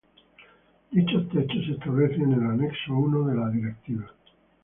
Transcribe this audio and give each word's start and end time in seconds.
Dichos 0.89 1.29
techos 1.29 1.63
se 1.67 1.73
establecen 1.73 2.23
en 2.23 2.31
el 2.41 2.49
Anexo 2.53 2.91
I 2.91 3.29
de 3.29 3.39
la 3.39 3.49
Directiva. 3.51 4.09